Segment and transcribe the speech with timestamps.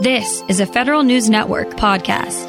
[0.00, 2.46] This is a Federal News Network podcast.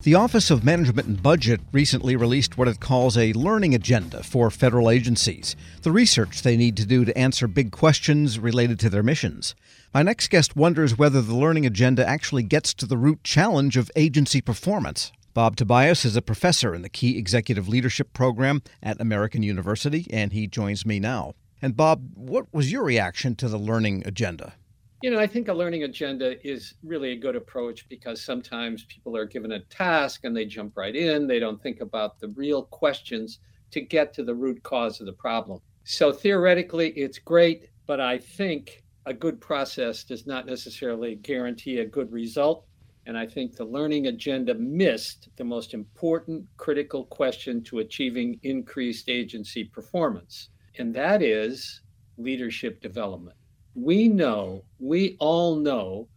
[0.00, 4.50] The Office of Management and Budget recently released what it calls a learning agenda for
[4.50, 9.04] federal agencies, the research they need to do to answer big questions related to their
[9.04, 9.54] missions.
[9.94, 13.88] My next guest wonders whether the learning agenda actually gets to the root challenge of
[13.94, 15.12] agency performance.
[15.32, 20.32] Bob Tobias is a professor in the Key Executive Leadership Program at American University, and
[20.32, 21.34] he joins me now.
[21.62, 24.54] And Bob, what was your reaction to the learning agenda?
[25.00, 29.16] You know, I think a learning agenda is really a good approach because sometimes people
[29.16, 31.28] are given a task and they jump right in.
[31.28, 33.38] They don't think about the real questions
[33.70, 35.60] to get to the root cause of the problem.
[35.84, 41.86] So theoretically, it's great, but I think a good process does not necessarily guarantee a
[41.86, 42.66] good result.
[43.06, 49.08] And I think the learning agenda missed the most important critical question to achieving increased
[49.08, 51.82] agency performance, and that is
[52.16, 53.37] leadership development
[53.82, 56.08] we know, we all know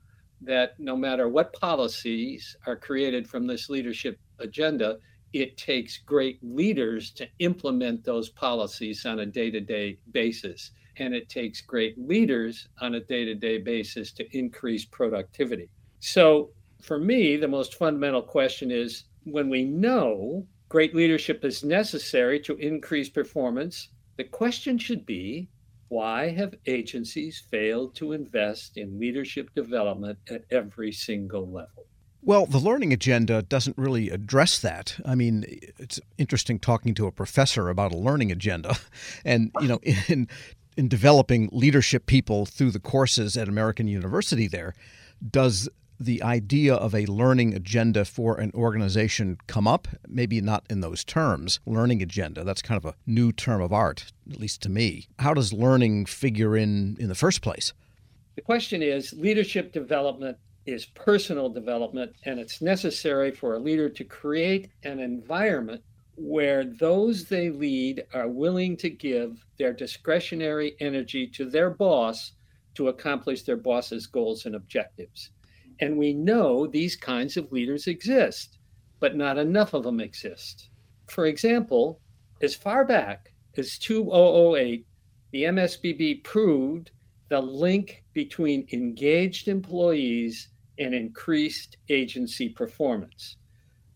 [0.42, 4.98] that no matter what policies are created from this leadership agenda,
[5.34, 10.72] it takes great leaders to implement those policies on a day to day basis.
[10.98, 15.70] And it takes great leaders on a day to day basis to increase productivity.
[16.00, 16.50] So,
[16.82, 22.56] for me, the most fundamental question is when we know great leadership is necessary to
[22.56, 25.48] increase performance, the question should be
[25.92, 31.86] why have agencies failed to invest in leadership development at every single level?
[32.22, 34.96] Well, the learning agenda doesn't really address that.
[35.06, 35.44] I mean,
[35.78, 38.78] it's interesting talking to a professor about a learning agenda.
[39.26, 40.30] And, you know, in
[40.78, 44.74] in developing leadership people through the courses at American University there,
[45.30, 45.68] does
[46.06, 49.88] the idea of a learning agenda for an organization come up?
[50.08, 51.60] Maybe not in those terms.
[51.66, 55.08] Learning agenda, that's kind of a new term of art, at least to me.
[55.20, 57.74] How does learning figure in in the first place?
[58.36, 64.04] The question is leadership development is personal development, and it's necessary for a leader to
[64.04, 65.82] create an environment
[66.16, 72.34] where those they lead are willing to give their discretionary energy to their boss
[72.76, 75.32] to accomplish their boss's goals and objectives.
[75.82, 78.60] And we know these kinds of leaders exist,
[79.00, 80.70] but not enough of them exist.
[81.08, 82.00] For example,
[82.42, 84.86] as far back as 2008,
[85.32, 86.92] the MSPB proved
[87.30, 93.38] the link between engaged employees and increased agency performance.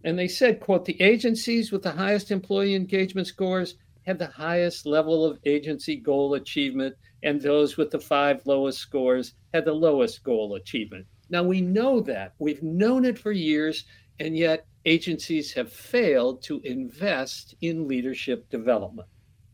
[0.04, 3.76] And they said, quote, the agencies with the highest employee engagement scores
[4.06, 9.34] have the highest level of agency goal achievement, and those with the five lowest scores
[9.54, 11.06] had the lowest goal achievement.
[11.30, 12.34] Now we know that.
[12.40, 13.86] We've known it for years,
[14.20, 19.08] and yet agencies have failed to invest in leadership development.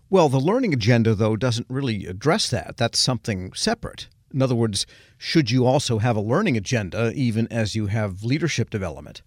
[0.09, 2.75] Well, the learning agenda, though, doesn't really address that.
[2.75, 4.09] That's something separate.
[4.33, 4.85] In other words,
[5.17, 9.21] should you also have a learning agenda even as you have leadership development?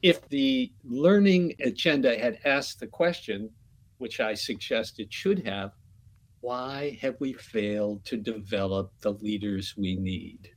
[0.00, 3.50] If the learning agenda had asked the question,
[3.98, 5.72] which I suggest it should have,
[6.40, 10.51] why have we failed to develop the leaders we need?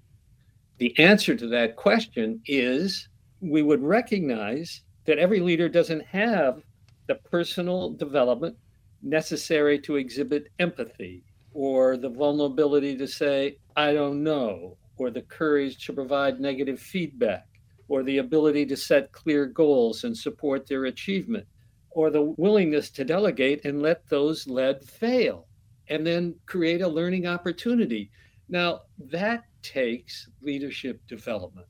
[0.77, 3.07] The answer to that question is
[3.39, 6.61] we would recognize that every leader doesn't have
[7.07, 8.57] the personal development
[9.01, 15.85] necessary to exhibit empathy or the vulnerability to say, I don't know, or the courage
[15.85, 17.47] to provide negative feedback,
[17.87, 21.47] or the ability to set clear goals and support their achievement,
[21.91, 25.47] or the willingness to delegate and let those led fail,
[25.87, 28.11] and then create a learning opportunity.
[28.49, 28.81] Now,
[29.11, 31.67] that takes leadership development.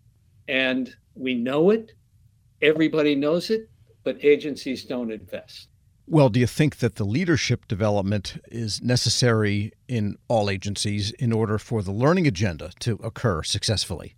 [0.47, 1.94] And we know it,
[2.61, 3.69] everybody knows it,
[4.03, 5.69] but agencies don't invest.
[6.07, 11.57] Well, do you think that the leadership development is necessary in all agencies in order
[11.57, 14.16] for the learning agenda to occur successfully?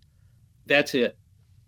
[0.66, 1.16] That's it.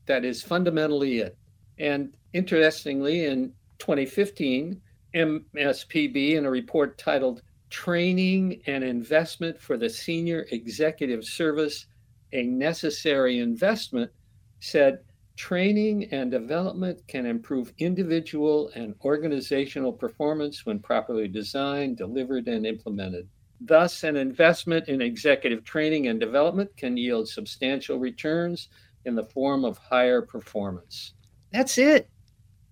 [0.06, 1.38] That is fundamentally it.
[1.78, 4.82] And interestingly, in 2015,
[5.14, 11.86] MSPB, in a report titled Training and Investment for the Senior Executive Service
[12.32, 14.10] a necessary investment,
[14.60, 15.00] said
[15.36, 23.28] training and development can improve individual and organizational performance when properly designed, delivered, and implemented.
[23.60, 28.68] Thus, an investment in executive training and development can yield substantial returns
[29.04, 31.14] in the form of higher performance.
[31.52, 32.08] That's it.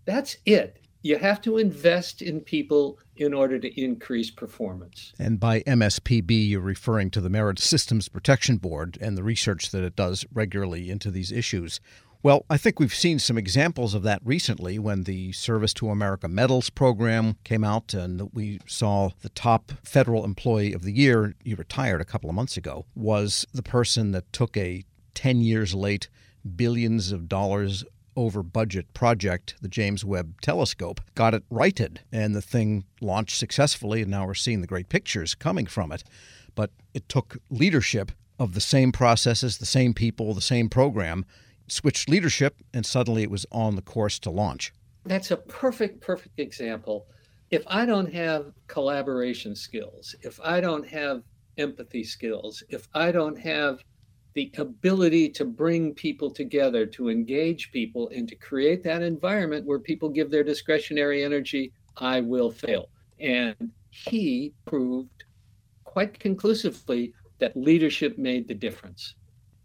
[0.04, 5.12] That's it you have to invest in people in order to increase performance.
[5.18, 9.84] And by MSPB, you're referring to the Merit Systems Protection Board and the research that
[9.84, 11.80] it does regularly into these issues.
[12.20, 16.26] Well, I think we've seen some examples of that recently when the Service to America
[16.26, 21.54] Medals program came out and we saw the top federal employee of the year, he
[21.54, 24.84] retired a couple of months ago, was the person that took a
[25.14, 26.08] 10 years late,
[26.56, 27.84] billions of dollars
[28.18, 34.02] over budget project, the James Webb Telescope, got it righted, and the thing launched successfully,
[34.02, 36.02] and now we're seeing the great pictures coming from it.
[36.56, 38.10] But it took leadership
[38.40, 41.24] of the same processes, the same people, the same program,
[41.68, 44.72] switched leadership, and suddenly it was on the course to launch.
[45.04, 47.06] That's a perfect, perfect example.
[47.50, 51.22] If I don't have collaboration skills, if I don't have
[51.56, 53.78] empathy skills, if I don't have
[54.38, 59.80] the ability to bring people together, to engage people, and to create that environment where
[59.80, 62.88] people give their discretionary energy, I will fail.
[63.18, 65.24] And he proved
[65.82, 69.16] quite conclusively that leadership made the difference.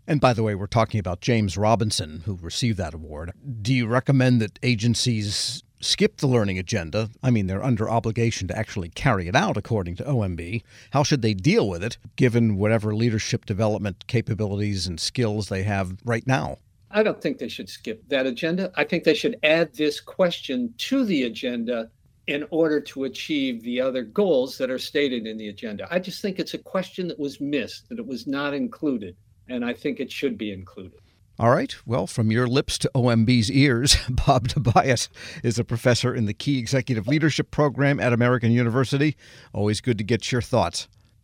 [0.08, 3.32] And by the way, we're talking about James Robinson, who received that award.
[3.62, 7.10] Do you recommend that agencies skip the learning agenda?
[7.22, 10.64] I mean, they're under obligation to actually carry it out, according to OMB.
[10.92, 15.98] How should they deal with it, given whatever leadership development capabilities and skills they have
[16.04, 16.58] right now?
[16.92, 18.72] I don't think they should skip that agenda.
[18.76, 21.90] I think they should add this question to the agenda
[22.28, 25.88] in order to achieve the other goals that are stated in the agenda.
[25.92, 29.16] I just think it's a question that was missed, that it was not included
[29.50, 31.00] and I think it should be included.
[31.40, 31.76] All right.
[31.86, 35.10] Well, from your lips to OMB's ears, Bob Tobias
[35.44, 39.18] is a professor in the Key Executive Leadership Program at American University.
[39.52, 40.88] Always good to get your thoughts.